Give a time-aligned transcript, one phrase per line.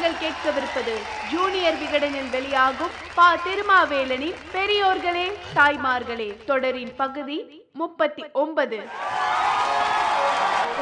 [0.00, 0.92] நீங்கள் கேட்கவிருப்பது
[1.30, 3.26] ஜூனியர் விகடனில் வெளியாகும் பா.
[3.44, 5.24] திருமாவேலனின் பெரியோர்களே
[5.54, 7.36] தாய்மார்களே தொடரின் பகுதி
[7.72, 8.78] முப்பத்தி ஒன்பது.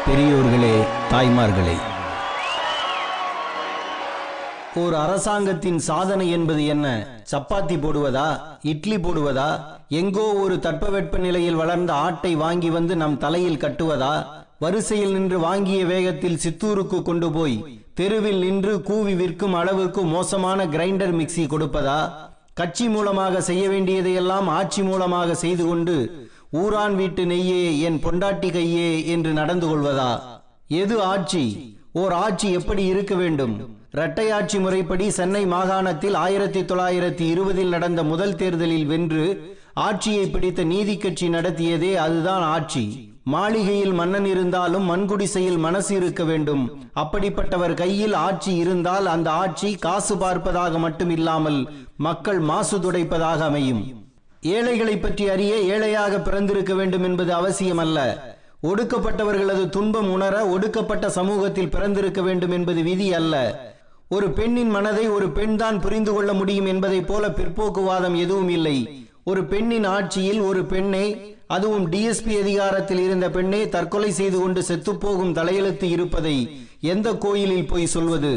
[0.06, 0.74] பெரியோர்களே
[1.12, 1.76] தாய்மார்களே
[4.74, 6.86] ஒரு அரசாங்கத்தின் சாதனை என்பது என்ன?
[7.32, 8.28] சப்பாத்தி போடுவதா?
[8.62, 9.50] இட்லி போடுவதா?
[9.88, 14.14] எங்கோ ஒரு தட்பவெட்ப நிலையில் வளர்ந்த ஆட்டை வாங்கி வந்து நம் தலையில் கட்டுவதா?
[14.58, 17.58] வரிசையில் நின்று வாங்கிய வேகத்தில் சித்தூருக்கு கொண்டு போய்
[17.98, 22.00] தெருவில் நின்று கூவி விற்கும் அளவுக்கு மோசமான கிரைண்டர் மிக்சி கொடுப்பதா?
[22.54, 29.32] கட்சி மூலமாக செய்ய வேண்டியதையெல்லாம் ஆட்சி மூலமாக செய்து கொண்டு ஊரான் வீட்டு நெய்யே என் பொண்டாட்டி கையே என்று
[29.32, 30.12] நடந்து கொள்வதா?
[30.68, 31.44] எது ஆட்சி?
[31.92, 33.54] ஓர் ஆட்சி எப்படி இருக்க வேண்டும்?
[33.92, 40.96] இரட்டை ஆட்சி முறைப்படி சென்னை மாகாணத்தில் ஆயிரத்தி தொள்ளாயிரத்தி இருபதில் நடந்த முதல் தேர்தலில் வென்று ஆட்சியை பிடித்த நீதி
[40.96, 42.84] கட்சி நடத்தியதே அதுதான் ஆட்சி.
[43.32, 46.62] மாளிகையில் மன்னன் இருந்தாலும் மண்குடிசையில் மனசு இருக்க வேண்டும்.
[47.02, 51.58] அப்படிப்பட்டவர் கையில் ஆட்சி இருந்தால் அந்த ஆட்சி காசு பார்ப்பதாக மட்டும் இல்லாமல்
[51.96, 53.82] மக்கள் மாசு துடைப்பதாக அமையும்.
[54.54, 57.98] ஏழைகளை பற்றி அறிய ஏழையாக பிறந்திருக்க வேண்டும் என்பது அவசியமல்ல.
[58.62, 63.34] ஒடுக்கப்பட்டவர்களது துன்பம் உணர ஒடுக்கப்பட்ட சமூகத்தில் பிறந்திருக்க வேண்டும் என்பது விதி அல்ல.
[64.08, 68.78] ஒரு பெண்ணின் மனதை ஒரு பெண் தான் புரிந்து கொள்ள முடியும் என்பதைப் போல பிற்போக்குவாதம் எதுவும் இல்லை.
[69.24, 71.06] ஒரு பெண்ணின் ஆட்சியில் ஒரு பெண்ணை
[71.48, 76.36] அதுவும் டிஎஸ்பி அதிகாரத்தில் இருந்த பெண்ணே தற்கொலை செய்து கொண்டு செத்துப்போகும் தலையெழுத்து இருப்பதை
[76.80, 78.32] எந்த கோயிலில் போய் சொல்வது?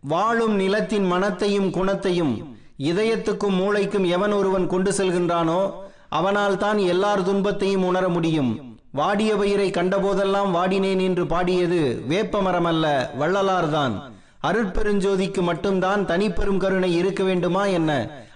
[0.00, 2.32] வாழும் நிலத்தின் மனத்தையும் குணத்தையும்
[2.78, 5.60] இதயத்துக்கும் மூளைக்கும் எவன் ஒருவன் கொண்டு செல்கின்றானோ
[6.08, 8.50] அவனால் தான் எல்லார் துன்பத்தையும் உணர முடியும்.
[8.92, 13.94] வாடிய பயிரை கண்டபோதெல்லாம் வாடினேன் என்று பாடியது வேப்பமரம் அல்ல வள்ளலார்தான்
[14.42, 17.90] அருட்பெருஞ்சோதிக்கு மட்டும்தான் தனிப்பெரும் கருணை இருக்க வேண்டுமா என்ன?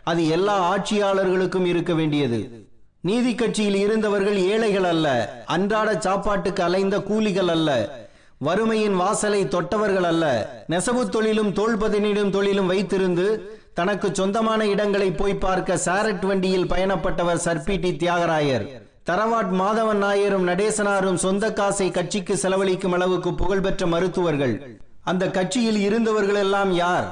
[0.05, 2.41] அது எல்லா ஆட்சியாளர்களுக்கும் இருக்க வேண்டியது.
[3.01, 5.07] நீதி கட்சியில் இருந்தவர்கள் ஏழைகள் அல்ல
[5.47, 7.71] அன்றாட சாப்பாட்டுக்கு அலைந்த கூலிகள் அல்ல
[8.47, 10.25] வறுமையின் வாசலை தொட்டவர்கள் அல்ல.
[10.67, 13.27] நெசவு தொழிலும் தோள்பதனிடும் தொழிலும் வைத்திருந்து
[13.75, 18.67] தனக்கு சொந்தமான இடங்களை போய் பார்க்க சாரட் வண்டியில் பயணப்பட்டவர் சர்பிடி தியாகராயர்.
[19.11, 24.55] தரவாட் மாதவன் நாயரும் நடேசனாரும் சொந்த காசை கட்சிக்கு செலவழிக்கும் அளவுக்கு புகழ்பெற்ற மருத்துவர்கள்.
[25.03, 27.09] அந்த கட்சியில் இருந்தவர்கள் எல்லாம் யார்?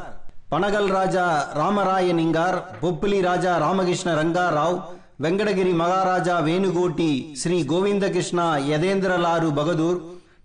[0.50, 4.78] பனகல் ராஜா ராமராயன் இங்கார் பொப்பிலி ராஜா ராமகிருஷ்ண ரங்கா ராவ்
[5.18, 7.10] வெங்கடகிரி மகாராஜா வேணுகோட்டி
[7.40, 9.98] ஸ்ரீ கோவிந்த கிருஷ்ணா யதேந்திரலாரு பகதூர்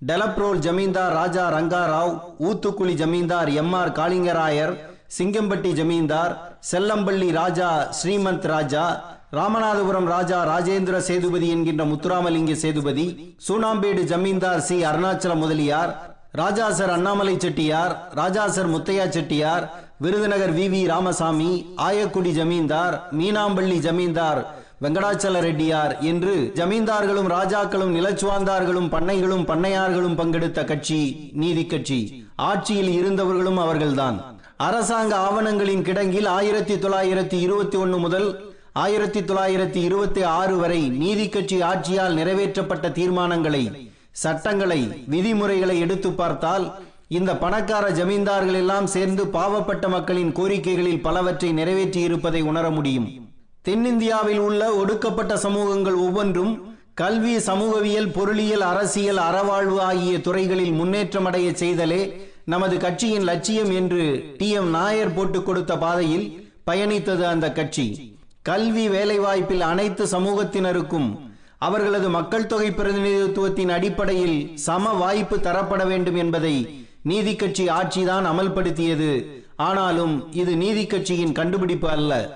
[0.09, 2.13] டெலப்ரோல் ஜமீன்தார் ராஜா ரங்காராவ்
[2.47, 4.73] ஊத்துக்குழி ஜமீன்தார் எம் ஆர் காளிங்கராயர்
[5.09, 6.33] சிங்கம்பட்டி ஜமீன்தார்
[6.69, 8.85] செல்லம்பள்ளி ராஜா ஸ்ரீமந்த் ராஜா
[9.31, 13.05] ராமநாதபுரம் ராஜா ராஜேந்திர சேதுபதி என்கின்ற Muthuramalinga Sethupathi
[13.45, 14.77] Soonampedu zamindar C.
[14.85, 15.91] Arunachala Mudaliar
[16.35, 19.63] Raja Sir Annamalai Chettiar Raja Sir Muthiah Chettiar
[20.03, 20.65] Virudhunagar V.
[20.73, 20.81] V.
[20.85, 21.51] Ramasamy
[21.81, 24.41] Ayakudi zamindar Meenampalli zamindar
[24.83, 32.25] Venkatachala Reddiar என்று ஜமீன்தார்களும் ராஜாக்களும் நிலச்சுவாந்தார்களும் பண்ணைகளும் பண்ணையார்களும் பங்கெடுத்த கட்சி நீதி கட்சி.
[32.35, 34.39] ஆட்சியில் இருந்தவர்களும் அவர்கள்தான்.
[34.57, 41.61] அரசாங்க ஆவணங்களின் கிடங்கில் ஆயிரத்தி தொள்ளாயிரத்தி இருபத்தி ஒன்று முதல் ஆயிரத்தி தொள்ளாயிரத்தி இருபத்தி ஆறு வரை நீதி கட்சி
[41.61, 51.01] ஆட்சியால் நிறைவேற்றப்பட்ட தீர்மானங்களை சட்டங்களை விதிமுறைகளை எடுத்து பார்த்தால் இந்த பணக்கார ஜமீன்தார்கள் எல்லாம் சேர்ந்து பாவப்பட்ட மக்களின் கோரிக்கைகளில்
[51.01, 53.20] பலவற்றை நிறைவேற்றி இருப்பதை உணர முடியும்.
[53.61, 62.21] தென்னிந்தியாவில் உள்ள ஒடுக்கப்பட்ட சமூகங்கள் ஒவ்வொன்றும் கல்வி சமூகவியல் பொருளியல் அரசியல் அறவாழ்வு ஆகிய துறைகளில் முன்னேற்றம் அடைய செய்தலே
[62.45, 64.49] நமது கட்சியின் லட்சியம் என்று டி.
[64.49, 64.69] எம்.
[64.69, 68.17] நாயர் போட்டுக் கொடுத்த பாதையில் பயணித்தது அந்த கட்சி.
[68.41, 71.19] கல்வி வேலைவாய்ப்பில் அனைத்து சமூகத்தினருக்கும்
[71.57, 79.25] அவர்களது மக்கள் தொகை பிரதிநிதித்துவத்தின் அடிப்படையில் சம வாய்ப்பு தரப்பட வேண்டும் என்பதை நீதி கட்சி ஆட்சிதான் அமல்படுத்தியது.
[79.55, 82.29] ஆனாலும் இது நீதி கட்சியின் கண்டுபிடிப்பு அல்ல.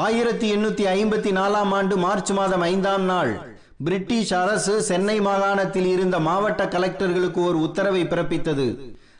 [0.00, 3.32] ஆயிரத்தி எண்ணூத்தி ஐம்பத்தி நாலாம் ஆண்டு மார்ச் மாதம் ஐந்தாம் நாள்
[3.84, 8.66] பிரிட்டிஷ் அரசு சென்னை மாகாணத்தில் இருந்த மாவட்ட கலெக்டர்களுக்கு ஒரு உத்தரவை பிறப்பித்தது.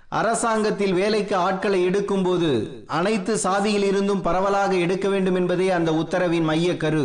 [0.08, 2.50] அரசாங்கத்தில் வேலைக்கு ஆட்களை எடுக்கும்போது
[2.86, 7.04] அனைத்து சாதியில் இருந்தும் பரவலாக எடுக்க வேண்டும் என்பதே அந்த உத்தரவின் மைய கரு.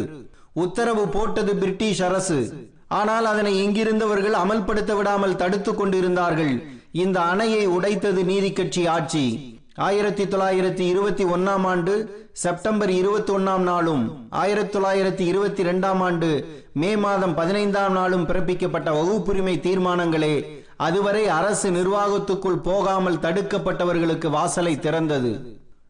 [0.53, 2.39] உத்தரவு போட்டது பிரிட்டிஷ் அரசு.
[2.87, 6.63] ஆனால் அதனை எங்கிருந்தவர்கள் அமல்படுத்த விடாமல் தடுத்து கொண்டிருந்தார்கள்.
[6.91, 9.56] இந்த அணையை உடைத்தது நீதி கட்சி ஆட்சி.
[9.85, 11.93] ஆயிரத்தி தொள்ளாயிரத்தி இருபத்தி ஒன்னாம் ஆண்டு
[12.33, 16.29] செப்டம்பர் இருபத்தி ஒன்னாம் நாளும் ஆயிரத்தி தொள்ளாயிரத்தி இருபத்தி இரண்டாம் ஆண்டு
[16.73, 25.33] மே மாதம் பதினைந்தாம் நாளும் பிறப்பிக்கப்பட்ட வகுப்புரிமை தீர்மானங்களே அதுவரை அரசு நிர்வாகத்துக்குள் போகாமல் தடுக்கப்பட்டவர்களுக்கு வாசலை திறந்தது.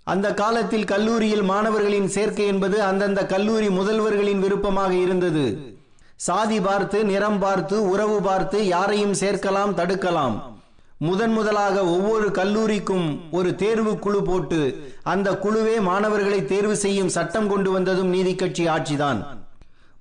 [0.04, 5.48] அந்த காலத்தில் கல்லூரியில் மாணவர்களின் சேர்க்கை என்பது அந்தந்த கல்லூரி முதல்வர்களின் விருப்பமாக இருந்தது.
[6.28, 10.38] சாதி பார்த்து நிறம் பார்த்து உறவு பார்த்து யாரையும் சேர்க்கலாம் தடுக்கலாம்.
[11.00, 17.72] முதன் முதலாக ஒவ்வொரு கல்லூரிக்கும் ஒரு தேர்வு குழு போட்டு அந்த குழுவே மாணவர்களை தேர்வு செய்யும் சட்டம் கொண்டு
[17.72, 19.26] வந்ததும் நீதி கட்சி ஆட்சிதான்.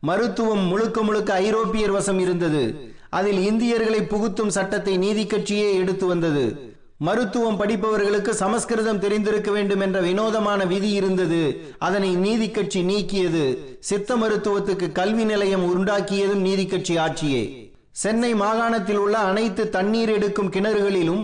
[0.01, 2.95] மருத்துவம் முழுக்க முழுக்க ஐரோப்பியர் வசம் இருந்தது.
[3.11, 6.75] அதில் இந்தியர்களை புகுத்தும் சட்டத்தை நீதி கட்சியே எடுத்து வந்தது.
[6.99, 11.73] மருத்துவம் படிப்பவர்களுக்கு சமஸ்கிருதம் தெரிந்திருக்க வேண்டும் என்ற வினோதமான விதி இருந்தது.
[11.79, 13.57] அதனை நீதி கட்சி நீக்கியது.
[13.81, 17.66] சித்த மருத்துவத்துக்கு கல்வி நிலையம் உண்டாக்கியதும் நீதி கட்சி ஆட்சியே.
[18.03, 21.23] சென்னை மாகாணத்தில் உள்ள அனைத்து தண்ணீர் எடுக்கும் கிணறுகளிலும்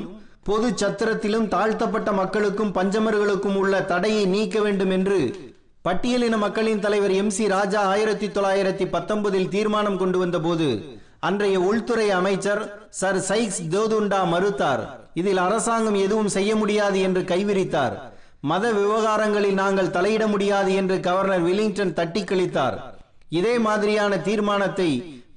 [0.48, 5.18] பொது சத்திரத்திலும் தாழ்த்தப்பட்ட மக்களுக்கும் பஞ்சமர்களுக்கும் உள்ள தடையை நீக்க வேண்டும் என்று
[5.84, 10.68] பட்டியலின மக்களின் தலைவர் எம் சி ராஜா ஆயிரத்தி தொள்ளாயிரத்தி பத்தொன்பதில் தீர்மானம் கொண்டு வந்த போது
[11.28, 12.62] அன்றைய உள்துறை அமைச்சர்
[13.00, 14.82] சர் சைக்ஸ் தேதுண்டா மறுத்தார்.
[15.20, 17.94] இதில் அரசாங்கம் எதுவும் செய்ய முடியாது என்று கைவிரித்தார்.
[18.50, 22.78] மத விவகாரங்களில் நாங்கள் தலையிட முடியாது என்று கவர்னர் வில்லிங்டன் தட்டி கழித்தார்.
[23.40, 24.90] இதே மாதிரியான தீர்மானத்தை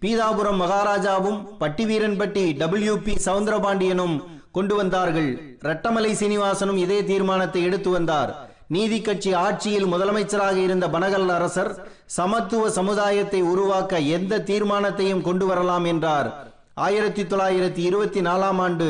[0.06, 4.14] பீதாபுரம் மகாராஜாவும் பட்டிவீரன்பட்டி டபிள்யூ பி சவுந்தரபாண்டியனும்
[4.52, 5.30] கொண்டு வந்தார்கள்.
[5.68, 8.32] ரட்டமலை சீனிவாசனும் இதே தீர்மானத்தை எடுத்து வந்தார்.
[8.68, 11.72] நீதி கட்சி ஆட்சியில் முதலமைச்சராக இருந்த பனகல் அரசர்
[12.06, 16.30] சமத்துவ சமுதாயத்தை உருவாக்க எந்த தீர்மானத்தையும் கொண்டு வரலாம் என்றார்.
[16.74, 18.90] ஆயிரத்தி தொள்ளாயிரத்தி இருபத்தி நாலாம் ஆண்டு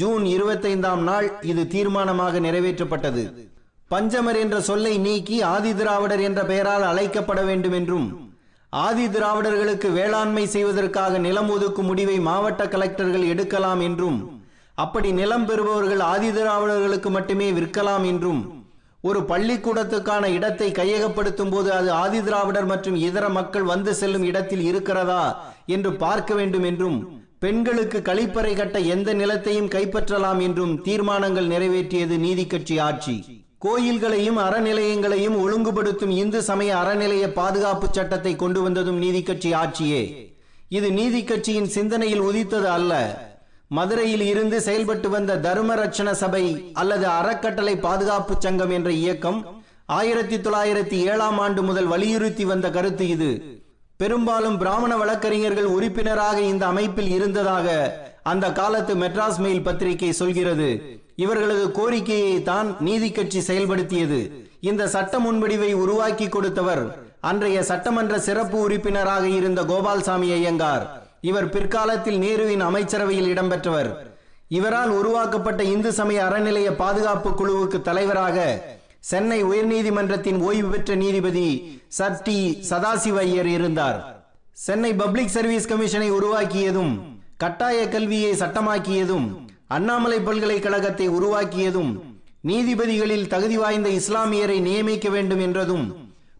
[0.00, 3.24] ஜூன் இருபத்தைந்தாம் நாள் இது தீர்மானமாக நிறைவேற்றப்பட்டது.
[3.90, 8.08] பஞ்சமர் என்ற சொல்லை நீக்கி ஆதி திராவிடர் என்ற பெயரால் அழைக்கப்பட வேண்டும் என்றும்
[8.72, 14.42] ஆதி திராவிடர்களுக்கு வேளாண்மை செய்வதற்காக நிலம் ஒதுக்கும் முடிவை மாவட்ட கலெக்டர்கள் எடுக்கலாம் என்றும்
[14.74, 18.68] அப்படி நிலம் பெறுபவர்கள் ஆதி திராவிடர்களுக்கு மட்டுமே விற்கலாம் என்றும்
[19.02, 25.52] ஒரு பள்ளிக்கூடத்துக்கான இடத்தை கையகப்படுத்தும் போது அது ஆதி திராவிடர் மற்றும் இதர மக்கள் வந்து செல்லும் இடத்தில் இருக்கிறதா
[25.66, 26.98] என்று பார்க்க வேண்டும் என்றும்
[27.38, 33.39] பெண்களுக்கு கழிப்பறை கட்ட எந்த நிலத்தையும் கைப்பற்றலாம் என்றும் தீர்மானங்கள் நிறைவேற்றியது நீதி கட்சி ஆட்சி.
[33.64, 40.02] கோயில்களையும் அறநிலையங்களையும் ஒழுங்குபடுத்தும் இந்து சமய அறநிலைய பாதுகாப்பு சட்டத்தை கொண்டு வந்ததும் நீதி கட்சி ஆட்சியே.
[40.68, 42.92] இது நீதி கட்சியின் சிந்தனையில் உதித்தது அல்ல.
[43.68, 49.38] மதுரையில் இருந்து செயல்பட்டு வந்த தர்ம ரட்சண சபை அல்லது அறக்கட்டளை பாதுகாப்பு சங்கம் என்ற இயக்கம்
[49.86, 53.30] ஆயிரத்தி தொள்ளாயிரத்தி ஏழாம் ஆண்டு முதல் வலியுறுத்தி வந்த கருத்து இது.
[53.96, 57.68] பெரும்பாலும் பிராமண வழக்கறிஞர்கள் உறுப்பினராக இந்த அமைப்பில் இருந்ததாக
[58.22, 60.70] அந்த காலத்து மெட்ராஸ் மெயில் பத்திரிகை சொல்கிறது.
[61.22, 64.20] இவர்களது கோரிக்கையை தான் நீதி கட்சி செயல்படுத்தியது.
[64.70, 66.84] இந்த சட்ட முன்வடிவை உருவாக்கி கொடுத்தவர்
[67.30, 70.84] அன்றைய சட்டமன்ற சிறப்பு உறுப்பினராக இருந்த கோபால்சாமி ஐயங்கார்.
[71.30, 73.90] இவர் பிற்காலத்தில் நேருவின் அமைச்சரவையில் இடம்பெற்றவர்.
[74.58, 78.38] இவரால் உருவாக்கப்பட்ட இந்து சமய அறநிலைய பாதுகாப்பு குழுவுக்கு தலைவராக
[79.10, 81.48] சென்னை உயர்நீதிமன்றத்தின் ஓய்வு பெற்ற நீதிபதி
[81.98, 82.38] சர் டி
[82.70, 84.00] சதாசிவ ஐயர் இருந்தார்.
[84.64, 86.92] சென்னை பப்ளிக் சர்வீஸ் கமிஷனை உருவாக்கியதும்
[87.42, 89.28] கட்டாய கல்வியை சட்டமாக்கியதும்
[89.70, 92.00] அண்ணாமலை பல்கலைக்கழகத்தை உருவாக்கியதும்
[92.46, 95.84] நீதிபதிகளில் தகுதி வாய்ந்த இஸ்லாமியரை நியமிக்க வேண்டும் என்றதும்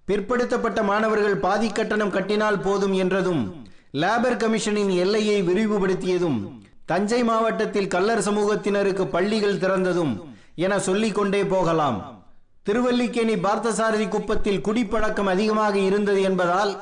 [0.07, 6.39] பிற்படுத்தப்பட்ட மாணவர்கள் பாதி கட்டணம் கட்டினால் போதும் என்றதும் லேபர் கமிஷனின் எல்லையை விரிவுபடுத்தியதும்
[6.87, 10.13] தஞ்சை மாவட்டத்தில் கல்லர் சமூகத்தினருக்கு பள்ளிகள் திறந்ததும்
[10.55, 12.27] என சொல்லிக் கொண்டே போகலாம்.
[12.63, 16.73] திருவல்லிக்கேணி பார்த்தசாரதி குப்பத்தில் குடிப்பழக்கம் அதிகமாக இருந்தது என்பதால்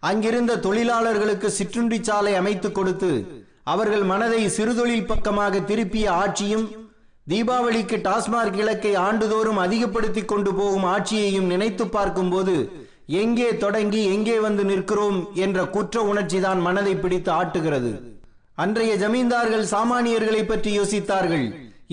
[0.00, 3.10] அங்கிருந்த தொழிலாளர்களுக்கு சிற்றுண்டி சாலை அமைத்துக் கொடுத்து
[3.72, 6.66] அவர்கள் மனதை சிறுதொழில் பக்கமாக திருப்பிய ஆட்சியும்
[7.30, 12.54] தீபாவளிக்கு டாஸ்மாக் இலக்கை ஆண்டுதோறும் அதிகப்படுத்தி கொண்டு போகும் ஆட்சியையும் நினைத்து பார்க்கும்போது
[13.22, 17.92] எங்கே தொடங்கி எங்கே வந்து நிற்கிறோம் என்ற குற்ற உணர்ச்சி தான் மனதை பிடித்து ஆட்டுகிறது.
[18.62, 21.46] அன்றைய ஜமீன்தார்கள் சாமானியர்களை பற்றி யோசித்தார்கள்.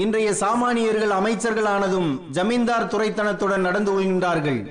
[0.04, 4.62] இன்றைய சாமானியர்கள் அமைச்சர்களானதும் ஜமீன்தார் துறைத்தனத்துடன் நடந்து கொள்கின்றார்கள்.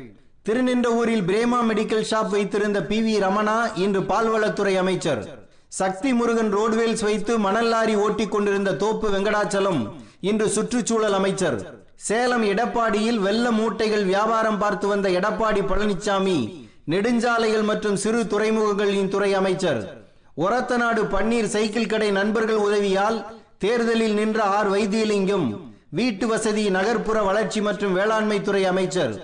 [0.47, 5.23] திருநின்ற ஊரில் பிரேமா மெடிக்கல் ஷாப் வைத்திருந்த பி வி ரமணா இன்று பால்வளத்துறை அமைச்சர்.
[5.79, 9.79] சக்தி முருகன் ரோட்வேல்ஸ் வைத்து மணல் லாரி ஓட்டிக் கொண்டிருந்த தோப்பு வெங்கடாச்சலம்
[10.31, 11.57] இன்று சுற்றுச்சூழல் அமைச்சர்.
[12.09, 16.37] சேலம் எடப்பாடியில் வெள்ள மூட்டைகள் வியாபாரம் பார்த்து வந்த எடப்பாடி பழனிசாமி
[16.93, 19.81] நெடுஞ்சாலைகள் மற்றும் சிறு துறைமுகங்களின் துறை அமைச்சர்.
[20.45, 23.19] ஒரத்தநாடு பன்னீர் சைக்கிள் கடை நண்பர்கள் உதவியால்
[23.65, 25.49] தேர்தலில் நின்ற ஆர் வைத்தியலிங்கம்
[26.01, 29.15] வீட்டு வசதி நகர்ப்புற வளர்ச்சி மற்றும் வேளாண்மை துறை அமைச்சர்.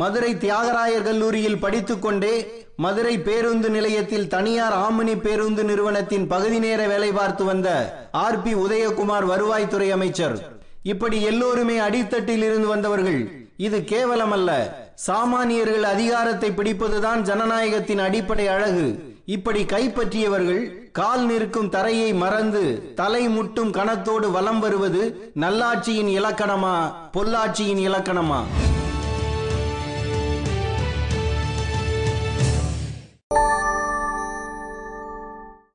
[0.00, 2.34] மதுரை தியாகராயர் கல்லூரியில் படித்துக்கொண்டே
[2.76, 7.68] மதுரை பேருந்து நிலையத்தில் தனியார் ஆமினி பேருந்து நிறுவனத்தின் பகுதி நேர வேலை பார்த்து வந்த
[8.12, 10.36] ஆர் பி உதயகுமார் வருவாய்த்துறை அமைச்சர்.
[10.82, 13.20] இப்படி எல்லோருமே அடித்தட்டில் இருந்து வந்தவர்கள்.
[13.56, 14.50] இது கேவலம் அல்ல
[15.06, 18.86] சாமானியர்கள் அதிகாரத்தை பிடிப்பதுதான் ஜனநாயகத்தின் அடிப்படை அழகு.
[19.24, 26.76] இப்படி கைப்பற்றியவர்கள் கால் நிற்கும் தரையை மறந்து தலை முட்டும் கணத்தோடு வலம் வருவது நல்லாட்சியின் இலக்கணமா
[27.16, 28.42] பொள்ளாட்சியின் இலக்கணமா?